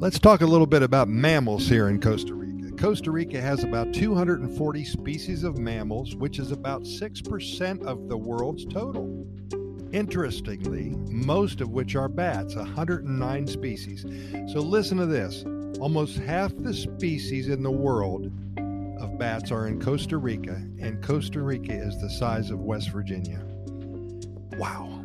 [0.00, 2.74] Let's talk a little bit about mammals here in Costa Rica.
[2.74, 8.64] Costa Rica has about 240 species of mammals, which is about 6% of the world's
[8.64, 9.26] total.
[9.92, 14.06] Interestingly, most of which are bats, 109 species.
[14.50, 15.44] So listen to this
[15.78, 18.32] almost half the species in the world
[19.02, 23.44] of bats are in Costa Rica, and Costa Rica is the size of West Virginia.
[24.56, 24.99] Wow.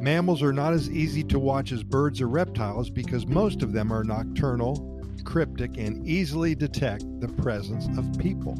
[0.00, 3.92] Mammals are not as easy to watch as birds or reptiles because most of them
[3.92, 8.54] are nocturnal, cryptic, and easily detect the presence of people.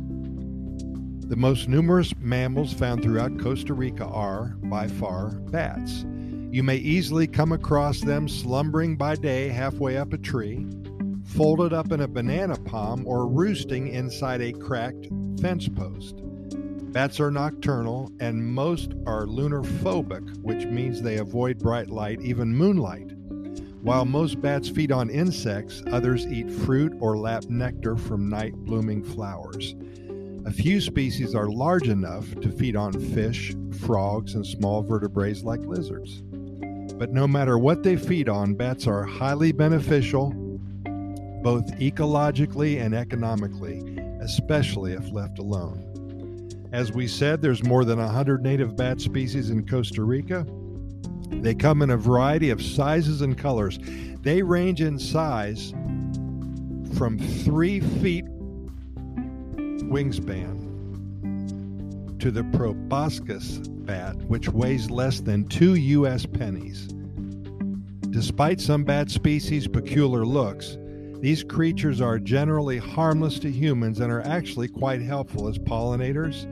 [1.29, 6.05] The most numerous mammals found throughout Costa Rica are, by far, bats.
[6.51, 10.67] You may easily come across them slumbering by day halfway up a tree,
[11.25, 15.09] folded up in a banana palm, or roosting inside a cracked
[15.41, 16.23] fence post.
[16.93, 22.57] Bats are nocturnal, and most are lunar phobic, which means they avoid bright light, even
[22.57, 23.13] moonlight.
[23.83, 29.05] While most bats feed on insects, others eat fruit or lap nectar from night blooming
[29.05, 29.75] flowers.
[30.47, 35.61] A few species are large enough to feed on fish, frogs, and small vertebrates like
[35.61, 36.23] lizards.
[36.95, 40.31] But no matter what they feed on, bats are highly beneficial,
[41.43, 45.85] both ecologically and economically, especially if left alone.
[46.73, 50.47] As we said, there's more than 100 native bat species in Costa Rica.
[51.31, 53.79] They come in a variety of sizes and colors.
[54.23, 55.73] They range in size
[56.97, 58.27] from three feet
[59.89, 60.59] wingspan
[62.19, 66.27] to the proboscis bat, which weighs less than two U.S.
[66.27, 66.89] pennies.
[68.11, 70.77] Despite some bat species' peculiar looks,
[71.21, 76.47] these creatures are generally harmless to humans and are actually quite helpful as pollinators,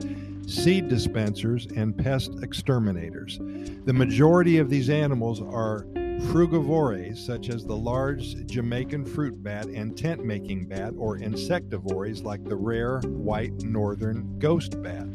[0.49, 3.39] seed dispensers, and pest exterminators.
[3.85, 5.85] The majority of these animals are
[6.31, 12.43] frugivores, such as the large Jamaican fruit bat and tent making bat, or insectivores like
[12.43, 15.07] the rare white northern ghost bat.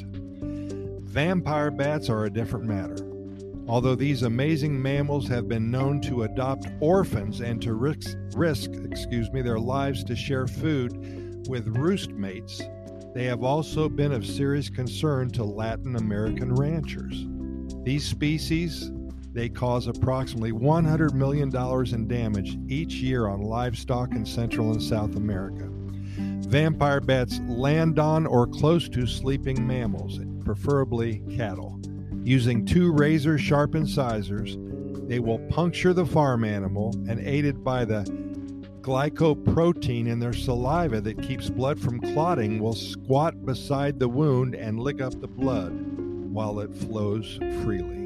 [1.02, 3.11] Vampire bats are a different matter.
[3.68, 9.30] Although these amazing mammals have been known to adopt orphans and to risk, risk excuse
[9.30, 12.60] me, their lives to share food with roost mates,
[13.14, 17.26] they have also been of serious concern to Latin American ranchers.
[17.84, 18.90] These species,
[19.32, 21.54] they cause approximately $100 million
[21.94, 25.68] in damage each year on livestock in Central and South America.
[26.48, 31.81] Vampire bats land on or close to sleeping mammals, preferably cattle.
[32.24, 34.56] Using two razor sharp incisors,
[35.08, 38.04] they will puncture the farm animal and, aided by the
[38.80, 44.78] glycoprotein in their saliva that keeps blood from clotting, will squat beside the wound and
[44.78, 45.72] lick up the blood
[46.32, 48.02] while it flows freely.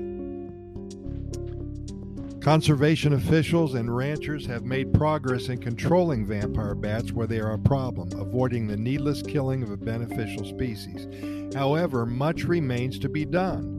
[2.41, 7.59] Conservation officials and ranchers have made progress in controlling vampire bats where they are a
[7.59, 11.07] problem, avoiding the needless killing of a beneficial species.
[11.55, 13.76] However, much remains to be done.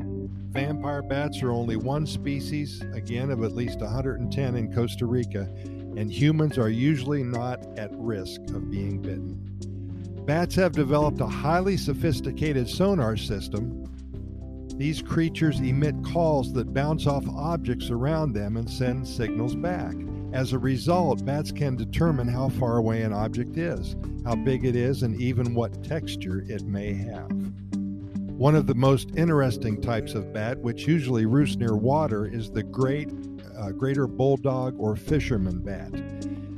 [0.57, 6.11] Vampire bats are only one species, again, of at least 110 in Costa Rica, and
[6.11, 9.39] humans are usually not at risk of being bitten.
[10.25, 13.85] Bats have developed a highly sophisticated sonar system.
[14.77, 19.93] These creatures emit calls that bounce off objects around them and send signals back.
[20.33, 24.75] As a result, bats can determine how far away an object is, how big it
[24.75, 27.29] is, and even what texture it may have.
[28.37, 32.61] One of the most interesting types of bat, which usually roosts near water, is the
[32.61, 33.11] great
[33.57, 35.91] uh, greater bulldog or fisherman bat.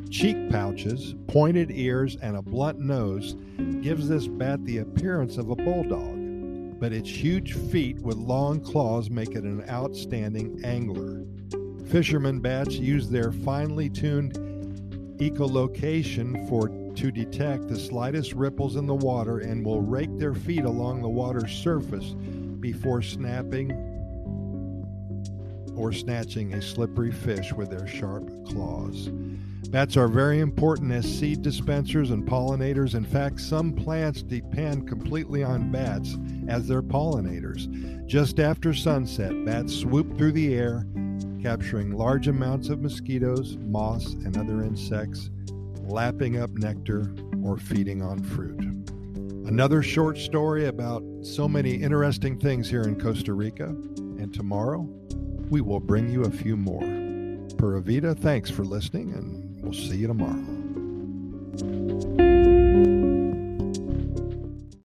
[0.09, 3.37] Cheek pouches, pointed ears, and a blunt nose
[3.79, 9.09] gives this bat the appearance of a bulldog, but its huge feet with long claws
[9.09, 11.23] make it an outstanding angler.
[11.87, 14.33] Fisherman bats use their finely tuned
[15.19, 20.65] echolocation for to detect the slightest ripples in the water and will rake their feet
[20.65, 22.15] along the water's surface
[22.59, 23.71] before snapping
[25.75, 29.09] or snatching a slippery fish with their sharp claws.
[29.69, 32.95] Bats are very important as seed dispensers and pollinators.
[32.95, 37.67] In fact, some plants depend completely on bats as their pollinators.
[38.07, 40.85] Just after sunset, bats swoop through the air,
[41.41, 45.29] capturing large amounts of mosquitoes, moths, and other insects
[45.89, 47.13] lapping up nectar,
[47.43, 48.59] or feeding on fruit.
[49.47, 54.87] Another short story about so many interesting things here in Costa Rica, and tomorrow
[55.49, 56.81] we will bring you a few more.
[57.57, 60.45] Pura Vida, thanks for listening, and we'll see you tomorrow.